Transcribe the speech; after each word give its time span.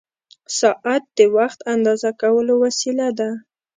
ساعت 0.59 1.03
د 1.17 1.19
وخت 1.37 1.59
اندازه 1.73 2.09
کولو 2.21 2.53
وسیله 2.63 3.07
ده. 3.19 3.29